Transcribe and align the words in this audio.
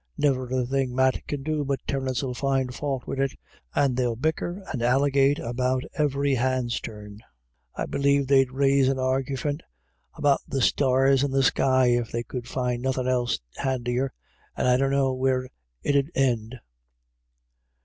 Niver 0.17 0.47
a 0.49 0.65
thing 0.65 0.95
Matt 0.95 1.27
can 1.27 1.43
do 1.43 1.63
but 1.63 1.77
Terence 1.85 2.23
'11 2.23 2.33
find 2.33 2.73
fau't 2.73 3.05
wid 3.07 3.19
it, 3.19 3.33
and 3.75 3.95
they'll 3.95 4.15
bicker 4.15 4.63
and 4.73 4.81
allegate 4.81 5.37
about 5.37 5.83
every 5.93 6.33
hand's 6.33 6.79
turn; 6.79 7.19
I 7.75 7.85
believe 7.85 8.25
they'd 8.25 8.51
raise 8.51 8.89
an 8.89 8.97
argufyment 8.97 9.61
about 10.15 10.39
the 10.47 10.59
stars 10.63 11.23
in 11.23 11.29
the 11.29 11.43
sky, 11.43 11.89
if 11.89 12.09
they 12.11 12.23
could 12.23 12.47
find 12.47 12.81
nothin' 12.81 13.07
else 13.07 13.37
handier; 13.57 14.11
and 14.57 14.67
I 14.67 14.75
dunno 14.77 15.13
where 15.13 15.47
it'll 15.83 16.01
ind." 16.15 16.55